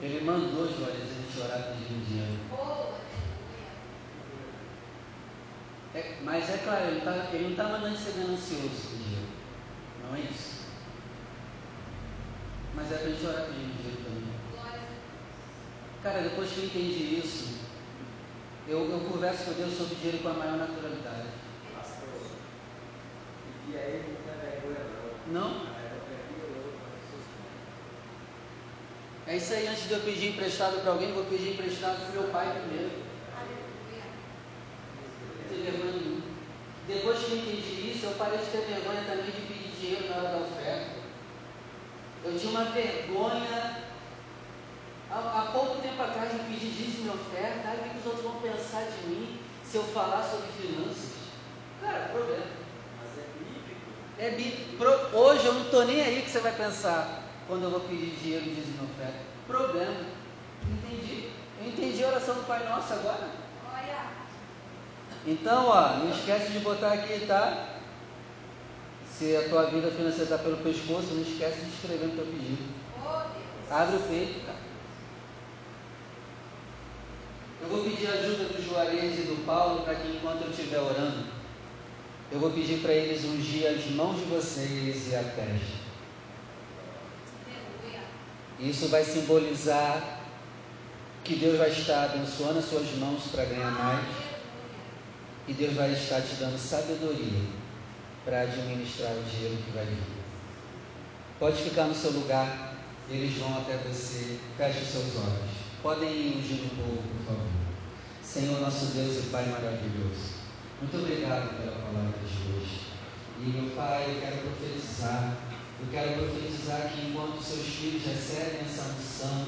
[0.00, 2.38] Ele mandou, Joás, a gente orar pedindo dinheiro.
[5.94, 9.26] É, mas é claro, ele, tá, ele não está mandando ser ganancioso com dinheiro.
[10.04, 10.66] Não é isso.
[12.74, 14.28] Mas é para a gente orar pedindo dinheiro também.
[16.02, 17.58] Cara, depois que eu entendi isso,
[18.68, 21.28] eu, eu converso com Deus sobre dinheiro com a maior naturalidade.
[23.70, 24.84] E aí não tem vergonha
[25.32, 25.50] não?
[25.50, 25.78] Não?
[29.27, 32.22] É isso aí, antes de eu pedir emprestado para alguém, vou pedir emprestado para o
[32.22, 32.90] meu pai primeiro.
[36.88, 40.16] Depois que eu entendi isso, eu parei de ter vergonha também de pedir dinheiro na
[40.16, 40.90] hora da oferta.
[42.24, 43.84] Eu tinha uma vergonha.
[45.10, 47.68] Há, há pouco tempo atrás eu pedi dízimo e oferta.
[47.68, 51.12] Aí o que os outros vão pensar de mim se eu falar sobre finanças?
[51.80, 52.46] Cara, problema.
[52.98, 53.80] Mas é bíblico.
[54.18, 55.16] É bíblico.
[55.16, 58.44] Hoje eu não estou nem aí que você vai pensar quando eu vou pedir dinheiro,
[58.44, 59.18] dízimo e oferta.
[59.46, 60.04] Problema.
[60.70, 61.30] Entendi.
[61.60, 63.28] Eu entendi a oração do Pai Nosso agora.
[65.26, 67.78] Então, ó, não esquece de botar aqui, tá?
[69.10, 72.62] Se a tua vida financeira está pelo pescoço, não esquece de escrever no teu pedido.
[73.70, 74.58] Abre o peito, cara.
[77.60, 80.78] Eu vou pedir a ajuda do Juarez e do Paulo para que enquanto eu estiver
[80.78, 81.24] orando,
[82.30, 85.77] eu vou pedir para eles ungir as mãos de vocês e a testa.
[88.60, 90.20] Isso vai simbolizar
[91.24, 94.06] que Deus vai estar abençoando as suas mãos para ganhar mais.
[95.46, 97.42] E Deus vai estar te dando sabedoria
[98.24, 100.02] para administrar o dinheiro que vai vir.
[101.38, 102.74] Pode ficar no seu lugar,
[103.08, 104.38] eles vão até você.
[104.56, 105.50] Feche os seus olhos.
[105.82, 107.58] Podem ir ungir um pouco, por favor.
[108.22, 110.34] Senhor, nosso Deus e Pai maravilhoso,
[110.80, 112.80] muito obrigado pela palavra de hoje.
[113.40, 115.36] E meu Pai, eu quero profetizar
[115.80, 119.46] eu quero profetizar que enquanto seus filhos recebem essa unção,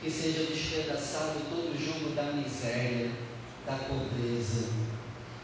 [0.00, 3.12] que seja despedaçado todo o jugo da miséria,
[3.64, 4.70] da pobreza.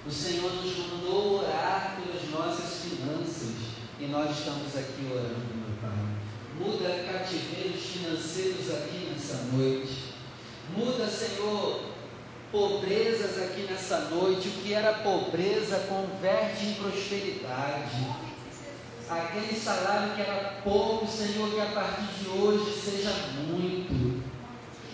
[0.04, 3.54] O Senhor nos mandou orar pelas nossas finanças
[4.00, 6.14] e nós estamos aqui orando, meu Pai.
[6.58, 10.14] Muda cativeiros financeiros aqui nessa noite.
[10.76, 11.80] Muda, Senhor,
[12.50, 14.48] pobrezas aqui nessa noite.
[14.48, 18.33] O que era pobreza converte em prosperidade
[19.10, 23.12] aquele salário que era pouco, Senhor, que a partir de hoje seja
[23.48, 24.22] muito.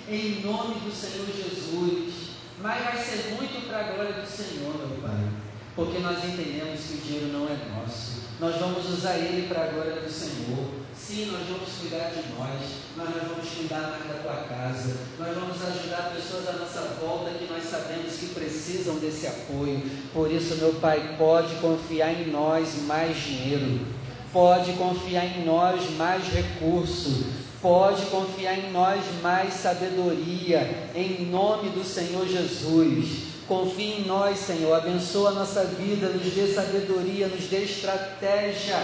[0.09, 2.31] Em nome do Senhor Jesus.
[2.61, 5.29] Mas vai ser muito para a glória do Senhor, meu Pai.
[5.77, 8.21] Porque nós entendemos que o dinheiro não é nosso.
[8.41, 10.69] Nós vamos usar ele para a glória do Senhor.
[10.95, 12.61] Sim, nós vamos cuidar de nós,
[12.97, 14.97] mas nós vamos cuidar mais da tua casa.
[15.19, 19.83] Nós vamos ajudar pessoas à nossa volta que nós sabemos que precisam desse apoio.
[20.13, 24.00] Por isso, meu Pai, pode confiar em nós mais dinheiro
[24.33, 27.25] pode confiar em nós mais recurso,
[27.61, 33.31] pode confiar em nós mais sabedoria, em nome do Senhor Jesus.
[33.49, 38.77] Confie em nós, Senhor, abençoa a nossa vida, nos dê sabedoria, nos dê estratégia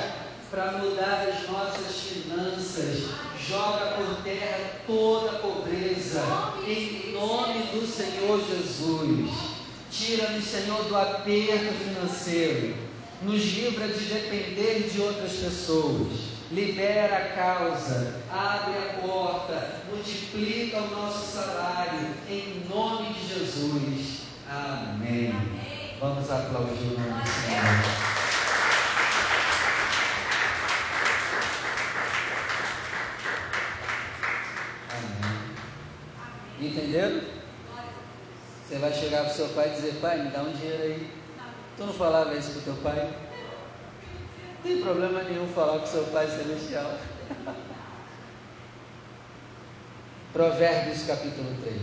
[0.51, 3.05] para mudar as nossas finanças.
[3.49, 6.21] Joga por terra toda a pobreza,
[6.67, 9.31] em nome do Senhor Jesus.
[9.89, 12.86] Tira-nos, Senhor, do aperto financeiro
[13.23, 16.13] nos livra de depender de outras pessoas,
[16.51, 24.23] libera a causa, abre a porta, multiplica o nosso salário, em nome de Jesus.
[24.49, 25.31] Amém.
[25.31, 25.97] Amém.
[25.99, 28.17] Vamos aplaudir o nome do Senhor.
[36.61, 37.21] Entenderam?
[38.67, 41.26] Você vai chegar para o seu pai e dizer, pai, me dá um dinheiro aí.
[41.77, 42.97] Tu não falava isso com teu pai?
[42.97, 46.91] Não tem problema nenhum falar com seu pai celestial.
[50.33, 51.77] Provérbios capítulo 3.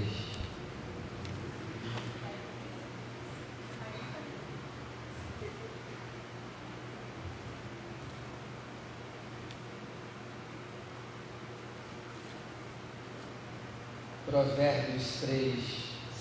[14.25, 15.59] Provérbios 3,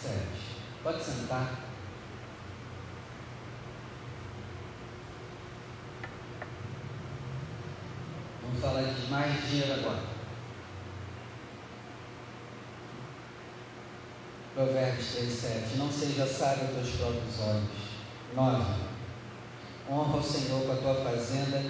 [0.03, 0.19] 7.
[0.83, 1.73] Pode sentar.
[8.63, 10.03] falar de mais dinheiro agora.
[14.55, 15.77] Provérbios 3, 7.
[15.77, 17.93] Não seja sábio aos teus próprios olhos.
[18.35, 18.83] 9.
[19.91, 21.63] Honra o Senhor com a tua fazenda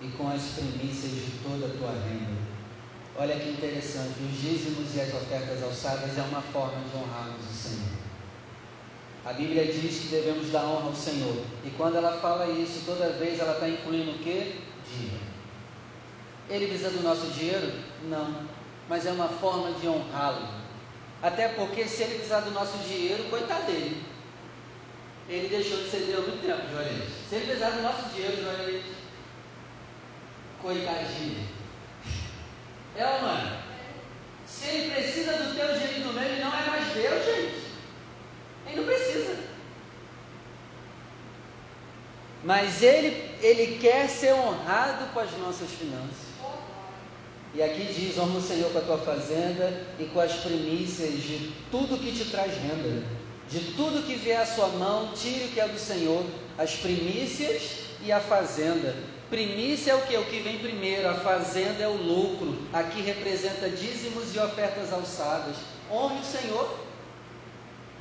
[0.00, 2.42] e com as primícias de toda a tua renda.
[3.16, 7.54] Olha que interessante, os dízimos e as ofertas alçadas é uma forma de honrarmos o
[7.54, 7.92] Senhor.
[9.24, 11.44] A Bíblia diz que devemos dar honra ao Senhor.
[11.64, 14.60] E quando ela fala isso, toda vez ela está incluindo o que?
[14.90, 15.31] Dinheiro.
[16.48, 17.72] Ele precisa do nosso dinheiro?
[18.04, 18.46] Não.
[18.88, 20.48] Mas é uma forma de honrá-lo.
[21.22, 24.04] Até porque se ele precisar do nosso dinheiro, coitado dele.
[25.28, 27.08] Ele deixou de ser Deus há muito tempo, Juarez.
[27.28, 28.84] Se ele precisar do nosso dinheiro, Juarez,
[30.60, 31.48] coitadinho.
[32.96, 33.62] É ou não é?
[34.46, 37.62] Se ele precisa do teu dinheiro meio, ele não é mais Deus, gente.
[38.66, 39.36] Ele não precisa.
[42.44, 46.31] Mas ele, ele quer ser honrado com as nossas finanças.
[47.54, 51.52] E aqui diz: honra o Senhor com a tua fazenda e com as primícias de
[51.70, 53.04] tudo que te traz renda.
[53.48, 56.24] De tudo que vier à sua mão, tire o que é do Senhor,
[56.56, 58.94] as primícias e a fazenda.
[59.28, 60.16] Primícia é o que?
[60.16, 62.56] O que vem primeiro, a fazenda é o lucro.
[62.72, 65.56] Aqui representa dízimos e ofertas alçadas.
[65.90, 66.78] Honre o Senhor.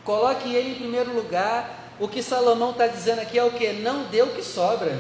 [0.04, 1.94] Coloque ele em primeiro lugar.
[2.00, 3.74] O que Salomão está dizendo aqui é o que?
[3.74, 4.98] Não dê o que sobra.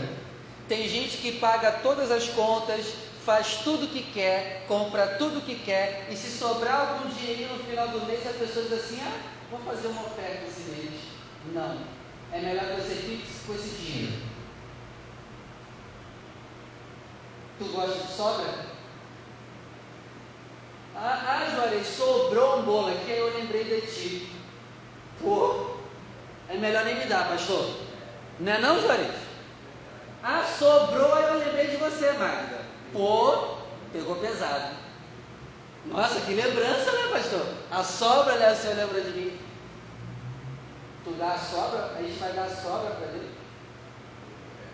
[0.68, 2.86] Tem gente que paga todas as contas,
[3.26, 7.56] faz tudo o que quer, compra tudo o que quer, e se sobrar algum dinheiro
[7.56, 9.20] no final do mês, a pessoa diz assim: ah,
[9.50, 10.94] vou fazer uma oferta esse mês.
[11.54, 11.78] Não.
[12.32, 14.14] É melhor que você fixe com esse dinheiro.
[17.60, 18.72] Tu gosta de sobra?
[20.96, 24.32] Ah, ah Juarez, sobrou um bolo aqui, aí eu lembrei de ti.
[25.22, 25.76] Pô,
[26.50, 27.78] é melhor nem me dar, pastor.
[28.40, 29.16] Não é não, Juarez?
[30.24, 32.61] Ah, sobrou, aí eu lembrei de você, Magda.
[32.94, 33.58] Pô,
[33.92, 34.76] pegou pesado.
[35.86, 37.46] Nossa, que lembrança, né, pastor?
[37.72, 39.39] A sobra, né, o senhor lembra de mim?
[41.04, 43.32] Tu dá a sobra, a gente vai dar a sobra para Deus.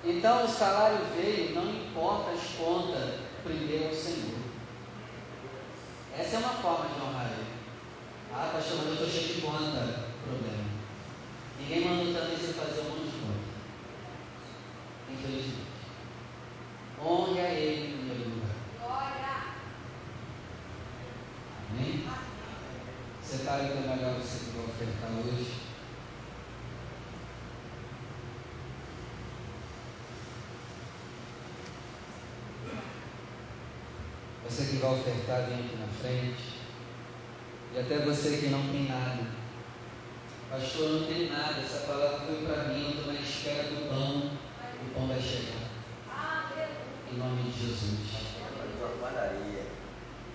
[0.04, 4.38] Então o salário veio, não importa as contas, primeiro ao Senhor.
[6.18, 7.48] Essa é uma forma de honrar Ele.
[8.34, 10.08] Ah, pastor, mas eu estou cheio de conta.
[10.24, 10.66] Problema.
[11.60, 13.48] Ninguém mandou também você fazer um monte de conta.
[15.12, 15.67] Infelizmente.
[17.00, 18.56] Honre a Ele em primeiro lugar.
[18.80, 19.44] Glória.
[21.72, 22.08] Amém?
[23.24, 25.68] Separe o teu melhor você que vai ofertar hoje.
[34.50, 36.58] Você que vai ofertar, vem aqui na frente.
[37.76, 39.24] E até você que não tem nada.
[40.50, 41.62] Pastor, não tem nada.
[41.62, 42.86] Essa palavra foi para mim.
[42.86, 44.32] Eu estou na espera do pão.
[44.82, 45.67] O pão vai chegar.
[47.10, 48.00] Em nome de Jesus.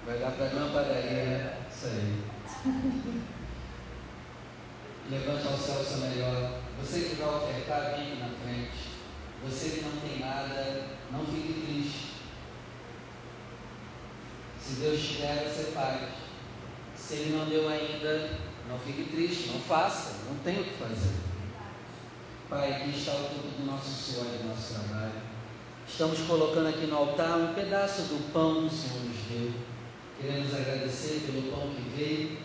[0.06, 1.56] Vai dar para uma padaria, né?
[1.70, 2.22] Isso aí.
[5.10, 6.60] Levante ao céu seu melhor.
[6.80, 8.88] Você que vai ofertar, vem aqui na frente.
[9.44, 12.12] Você que não tem nada, não fique triste.
[14.58, 16.08] Se Deus te der, você faz.
[16.96, 21.14] Se Ele não deu ainda, não fique triste, não faça, não tem o que fazer.
[22.48, 25.31] Pai, aqui está o fruto do nosso suor e do nosso trabalho.
[25.88, 29.52] Estamos colocando aqui no altar um pedaço do pão que o Senhor nos deu.
[30.20, 32.38] Queremos agradecer pelo pão que veio.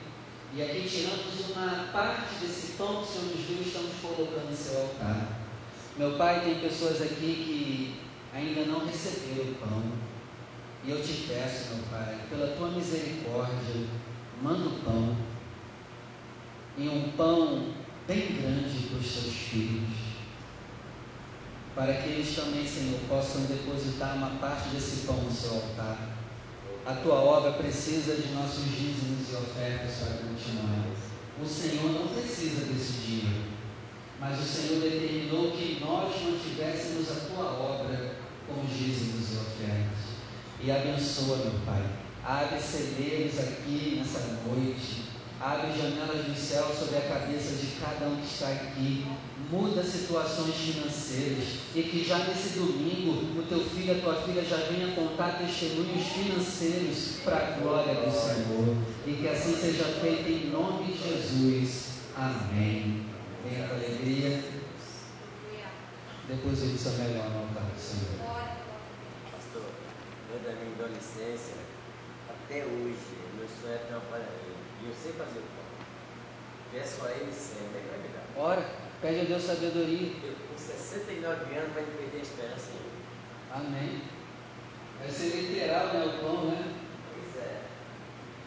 [0.54, 4.50] E aqui tiramos uma parte desse pão que o Senhor nos deu e estamos colocando
[4.50, 5.40] no seu altar.
[5.98, 8.02] Meu Pai, tem pessoas aqui que
[8.34, 9.84] ainda não receberam o pão.
[10.86, 13.88] E eu te peço, meu Pai, pela tua misericórdia,
[14.42, 15.18] manda o pão,
[16.78, 17.74] e um pão
[18.08, 20.07] bem grande para os teus filhos,
[21.78, 26.18] para que eles também, Senhor, possam depositar uma parte desse pão no seu altar.
[26.84, 30.88] A tua obra precisa de nossos dízimos e ofertas para continuar.
[31.40, 33.44] O Senhor não precisa desse dinheiro,
[34.20, 38.16] mas o Senhor determinou que nós mantivéssemos a tua obra
[38.48, 40.18] com dízimos e ofertas
[40.64, 41.84] e abençoa, meu Pai.
[42.24, 45.07] Abre celeiros aqui nessa noite.
[45.40, 49.06] Abre janelas do céu sobre a cabeça de cada um que está aqui.
[49.52, 51.60] Muda situações financeiras.
[51.76, 55.38] E que já nesse domingo o teu filho e a tua filha já venham contar
[55.38, 58.76] testemunhos financeiros para a glória do Senhor.
[59.06, 61.88] E que assim seja feito em nome de Jesus.
[62.16, 63.06] Amém.
[63.44, 64.44] Venha com alegria.
[66.28, 68.18] Depois seu melhor no altar do Senhor
[70.44, 71.56] da minha adolescência
[72.30, 72.98] até hoje,
[73.36, 73.82] meu sonho é.
[73.90, 74.57] E
[74.88, 75.68] eu sei fazer o pão.
[76.72, 78.42] Peço a ele sempre, vai me dar.
[78.42, 78.70] Ora,
[79.02, 80.14] pede a Deus sabedoria.
[80.24, 82.98] Eu com 69 anos vai perder a esperança em mim.
[83.54, 84.02] Amém.
[85.00, 86.06] Vai ser literal, né?
[86.06, 86.74] O pão, né?
[87.14, 87.62] Pois é.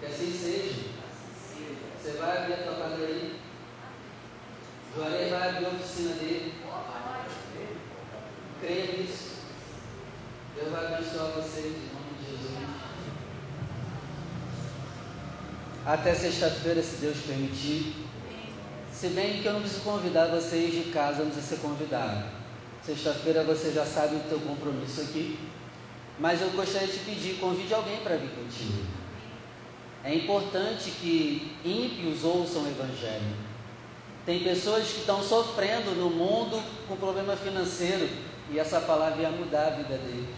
[0.01, 0.91] Que assim seja.
[1.05, 1.81] Assim seja.
[1.97, 3.31] Você vai abrir a tua padaria.
[4.95, 6.55] Juarez vai abrir a oficina dele.
[8.61, 9.41] Creia nisso.
[10.55, 12.80] Deus vai abençoar vocês em nome de Jesus.
[15.91, 17.97] Até sexta-feira, se Deus permitir.
[18.93, 22.27] Se bem que eu não preciso convidar vocês de casa, não precisa ser convidado.
[22.85, 25.37] Sexta-feira você já sabe o teu compromisso aqui.
[26.21, 28.85] Mas eu gostaria de pedir, convide alguém para vir contigo.
[30.05, 33.35] É importante que ímpios ouçam o Evangelho.
[34.25, 38.09] Tem pessoas que estão sofrendo no mundo com problema financeiro
[38.49, 40.37] e essa palavra ia mudar a vida deles.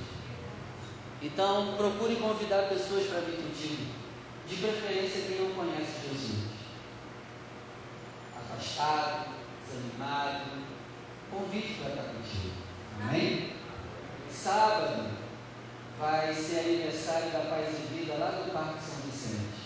[1.21, 4.02] Então, procure convidar pessoas para vir contigo.
[4.49, 6.45] De preferência, quem não conhece Jesus.
[8.37, 9.35] Afastado,
[9.67, 10.63] desanimado.
[11.31, 12.55] Convite para estar contigo.
[13.01, 13.53] Amém?
[14.31, 15.11] Sábado
[15.99, 19.63] vai ser aniversário da Paz e Vida lá do Parque São Vicente.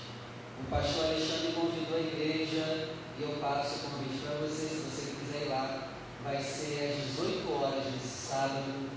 [0.61, 5.14] O pastor Alexandre convidou a igreja e eu passo o convite para você, se você
[5.18, 5.89] quiser ir lá.
[6.22, 8.91] Vai ser às 18 horas nesse sábado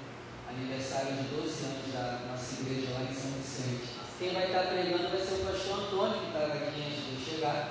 [0.49, 3.98] aniversário de 12 anos da nossa igreja lá em São Vicente.
[4.19, 7.35] Quem vai estar pregando vai ser o pastor Antônio, que estava aqui antes de eu
[7.35, 7.69] chegar.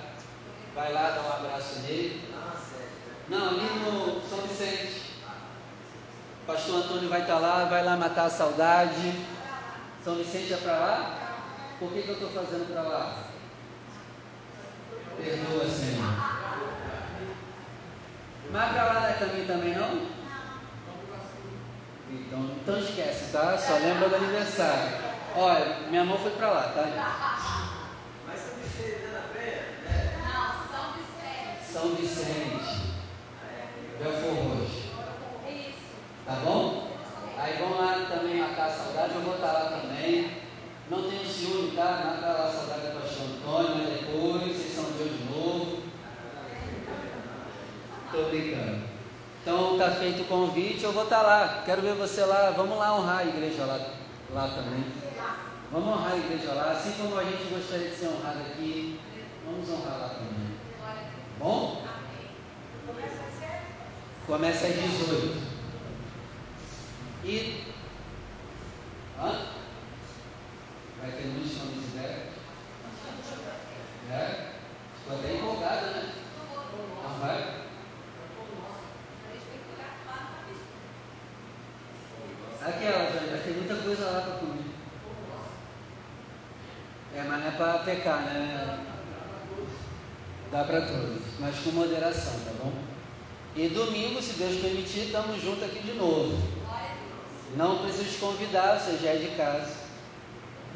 [0.75, 2.27] Vai lá dar um abraço nele.
[3.29, 5.03] Não, ali no São Vicente.
[6.43, 9.27] O pastor Antônio vai estar lá, vai lá matar a saudade.
[10.03, 11.19] São Vicente é para lá?
[11.79, 13.25] Por que, que eu estou fazendo para lá?
[15.19, 16.15] Perdoa, Senhor.
[18.51, 20.09] Mas para lá não é caminho também não?
[22.11, 23.59] Então, então esquece, tá?
[23.59, 25.08] Só lembra do aniversário.
[25.41, 26.83] Olha, minha mão foi para lá, tá?
[28.27, 30.19] Mas São Vicente é na né?
[30.27, 31.73] Não, São Vicente.
[31.73, 32.89] São Vicente.
[34.03, 34.89] Belfor Roxo.
[35.49, 35.79] Isso.
[36.27, 36.89] Tá bom?
[37.39, 40.39] Aí vão lá também matar a saudade, eu vou estar lá também.
[40.91, 42.17] Não tenho ciúme, tá?
[42.17, 45.83] Matar lá a saudade do pastor Antônio, mas depois vocês são Deus de novo.
[48.11, 48.83] Tô brincando.
[49.41, 51.63] Então tá feito o convite, eu vou estar lá.
[51.65, 52.51] Quero ver você lá.
[52.51, 53.79] Vamos lá honrar a igreja lá,
[54.35, 55.08] lá também.
[55.71, 59.01] Vamos honrar a igreja lá, assim como a gente gostaria de ser honrado aqui.
[59.45, 60.57] Vamos honrar lá também.
[61.39, 61.87] Bom?
[64.27, 65.43] Começa às 18.
[67.25, 67.65] E.
[69.19, 69.47] Hã?
[71.01, 72.33] Vai ter luz quando quiser?
[74.11, 74.53] É?
[74.99, 76.13] Estou até empolgada, né?
[77.03, 77.59] Não vai?
[82.61, 84.58] Aquela, já tem muita coisa lá para comer.
[87.19, 88.79] É, mas não é para pecar, né?
[90.53, 92.73] Dá para todos, mas com moderação, tá bom?
[93.57, 96.39] E domingo, se Deus permitir, estamos juntos aqui de novo.
[97.57, 99.75] Não preciso te convidar, você já é de casa.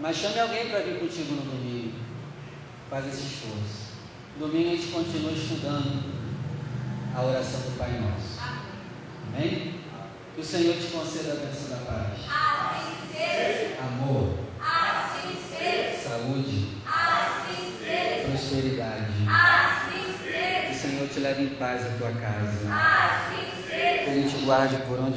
[0.00, 1.96] Mas chame alguém para vir contigo no domingo.
[2.90, 3.92] Faz esse esforço.
[4.36, 6.02] Domingo a gente continua estudando
[7.14, 8.40] a oração do Pai Nosso.
[9.28, 9.80] Amém?
[10.34, 12.18] Que o Senhor te conceda a bênção da paz.
[13.12, 13.78] Seja.
[13.80, 14.51] Amor.
[16.12, 18.28] Saúde, Assim seja.
[18.28, 19.06] prosperidade.
[19.32, 20.14] Assim
[20.68, 20.86] Que seja.
[20.86, 22.44] o Senhor te leve em paz à tua casa.
[22.44, 24.04] Assim seja.
[24.04, 25.10] Que Ele te guarde por onde